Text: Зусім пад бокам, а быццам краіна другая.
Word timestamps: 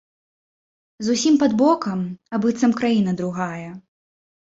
Зусім 1.09 1.37
пад 1.45 1.51
бокам, 1.61 1.99
а 2.09 2.35
быццам 2.47 2.71
краіна 2.83 3.11
другая. 3.25 3.69